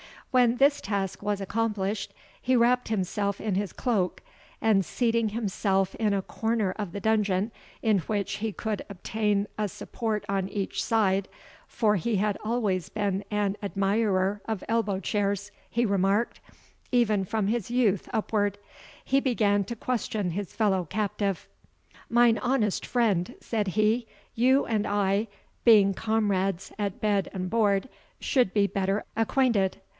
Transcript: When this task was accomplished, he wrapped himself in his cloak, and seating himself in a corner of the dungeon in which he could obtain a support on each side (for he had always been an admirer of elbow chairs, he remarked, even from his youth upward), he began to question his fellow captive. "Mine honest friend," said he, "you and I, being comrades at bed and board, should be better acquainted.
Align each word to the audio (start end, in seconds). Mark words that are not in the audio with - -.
When 0.31 0.55
this 0.57 0.79
task 0.79 1.21
was 1.21 1.41
accomplished, 1.41 2.13
he 2.41 2.55
wrapped 2.55 2.87
himself 2.87 3.39
in 3.41 3.53
his 3.53 3.73
cloak, 3.73 4.21
and 4.61 4.83
seating 4.83 5.29
himself 5.29 5.93
in 5.95 6.13
a 6.13 6.21
corner 6.23 6.71
of 6.71 6.91
the 6.93 7.01
dungeon 7.01 7.51
in 7.83 7.99
which 7.99 8.37
he 8.37 8.51
could 8.53 8.83
obtain 8.89 9.45
a 9.59 9.67
support 9.67 10.25
on 10.29 10.47
each 10.47 10.81
side 10.83 11.27
(for 11.67 11.97
he 11.97 12.15
had 12.15 12.37
always 12.43 12.87
been 12.87 13.25
an 13.29 13.57
admirer 13.61 14.41
of 14.45 14.63
elbow 14.69 15.01
chairs, 15.01 15.51
he 15.69 15.85
remarked, 15.85 16.39
even 16.93 17.25
from 17.25 17.47
his 17.47 17.69
youth 17.69 18.09
upward), 18.13 18.57
he 19.03 19.19
began 19.19 19.65
to 19.65 19.75
question 19.75 20.31
his 20.31 20.53
fellow 20.53 20.85
captive. 20.85 21.47
"Mine 22.09 22.37
honest 22.39 22.85
friend," 22.85 23.35
said 23.41 23.67
he, 23.67 24.07
"you 24.33 24.65
and 24.65 24.87
I, 24.87 25.27
being 25.65 25.93
comrades 25.93 26.71
at 26.79 27.01
bed 27.01 27.29
and 27.33 27.49
board, 27.49 27.89
should 28.21 28.53
be 28.53 28.65
better 28.65 29.03
acquainted. 29.15 29.79